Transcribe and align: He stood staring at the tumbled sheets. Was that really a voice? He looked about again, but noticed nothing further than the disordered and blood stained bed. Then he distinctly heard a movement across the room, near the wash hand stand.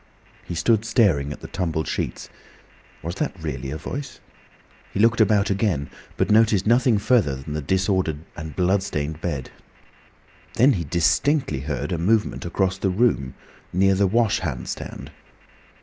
He 0.43 0.55
stood 0.55 0.83
staring 0.83 1.31
at 1.31 1.41
the 1.41 1.47
tumbled 1.47 1.87
sheets. 1.87 2.27
Was 3.03 3.13
that 3.17 3.35
really 3.39 3.69
a 3.69 3.77
voice? 3.77 4.19
He 4.91 4.99
looked 4.99 5.21
about 5.21 5.51
again, 5.51 5.91
but 6.17 6.31
noticed 6.31 6.65
nothing 6.65 6.97
further 6.97 7.35
than 7.35 7.53
the 7.53 7.61
disordered 7.61 8.17
and 8.35 8.55
blood 8.55 8.81
stained 8.81 9.21
bed. 9.21 9.51
Then 10.55 10.73
he 10.73 10.83
distinctly 10.85 11.59
heard 11.59 11.91
a 11.91 11.99
movement 11.99 12.45
across 12.47 12.79
the 12.79 12.89
room, 12.89 13.35
near 13.71 13.93
the 13.93 14.07
wash 14.07 14.39
hand 14.39 14.67
stand. 14.67 15.11